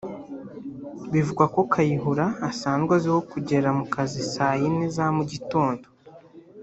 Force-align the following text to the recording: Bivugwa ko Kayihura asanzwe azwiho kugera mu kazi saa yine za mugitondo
Bivugwa 1.11 1.45
ko 1.53 1.59
Kayihura 1.71 2.25
asanzwe 2.49 2.91
azwiho 2.97 3.21
kugera 3.31 3.69
mu 3.77 3.85
kazi 3.93 4.19
saa 4.33 4.55
yine 4.59 4.85
za 4.95 5.05
mugitondo 5.15 5.85